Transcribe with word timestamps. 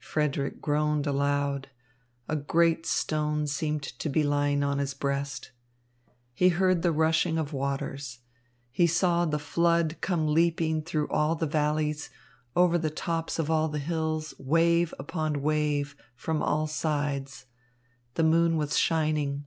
Frederick 0.00 0.60
groaned 0.60 1.06
aloud. 1.06 1.68
A 2.26 2.34
great 2.34 2.84
stone 2.84 3.46
seemed 3.46 3.84
to 3.84 4.08
be 4.08 4.24
lying 4.24 4.64
on 4.64 4.78
his 4.78 4.92
breast. 4.92 5.52
He 6.34 6.48
heard 6.48 6.82
the 6.82 6.90
rushing 6.90 7.38
of 7.38 7.52
waters. 7.52 8.18
He 8.72 8.88
saw 8.88 9.24
the 9.24 9.38
flood 9.38 9.98
come 10.00 10.26
leaping 10.26 10.82
through 10.82 11.06
all 11.10 11.36
the 11.36 11.46
valleys, 11.46 12.10
over 12.56 12.76
the 12.76 12.90
tops 12.90 13.38
of 13.38 13.52
all 13.52 13.68
the 13.68 13.78
hills, 13.78 14.34
wave 14.36 14.92
upon 14.98 15.42
wave, 15.42 15.94
from 16.16 16.42
all 16.42 16.66
sides. 16.66 17.46
The 18.14 18.24
moon 18.24 18.56
was 18.56 18.76
shining. 18.76 19.46